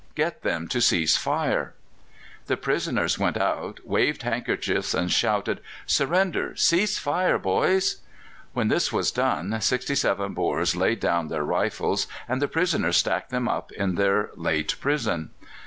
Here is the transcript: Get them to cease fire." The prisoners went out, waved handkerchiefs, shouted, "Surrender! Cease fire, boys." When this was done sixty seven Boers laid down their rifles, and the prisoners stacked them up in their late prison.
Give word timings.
Get 0.15 0.41
them 0.41 0.67
to 0.69 0.81
cease 0.81 1.15
fire." 1.15 1.75
The 2.47 2.57
prisoners 2.57 3.19
went 3.19 3.37
out, 3.37 3.81
waved 3.85 4.23
handkerchiefs, 4.23 4.95
shouted, 5.11 5.59
"Surrender! 5.85 6.55
Cease 6.55 6.97
fire, 6.97 7.37
boys." 7.37 7.97
When 8.53 8.67
this 8.69 8.91
was 8.91 9.11
done 9.11 9.55
sixty 9.61 9.93
seven 9.93 10.33
Boers 10.33 10.75
laid 10.75 10.99
down 11.01 11.27
their 11.27 11.43
rifles, 11.45 12.07
and 12.27 12.41
the 12.41 12.47
prisoners 12.47 12.97
stacked 12.97 13.29
them 13.29 13.47
up 13.47 13.71
in 13.73 13.93
their 13.93 14.31
late 14.35 14.73
prison. 14.81 15.29